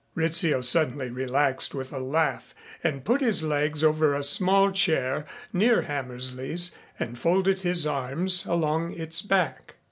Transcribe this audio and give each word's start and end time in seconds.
Rizzio 0.15 0.61
suddenly 0.61 1.11
relaxed 1.11 1.75
with 1.75 1.93
a 1.93 1.99
laugh 1.99 2.55
and 2.83 3.05
put 3.05 3.21
his 3.21 3.43
legs 3.43 3.83
over 3.83 4.15
a 4.15 4.23
small 4.23 4.71
chair 4.71 5.27
near 5.53 5.83
Hammersley's 5.83 6.75
and 6.97 7.19
folded 7.19 7.61
his 7.61 7.85
arms 7.85 8.47
along 8.47 8.93
its 8.93 9.21
back. 9.21 9.75